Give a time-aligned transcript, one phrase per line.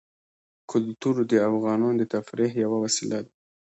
[0.71, 3.31] کلتور د افغانانو د تفریح یوه وسیله ده.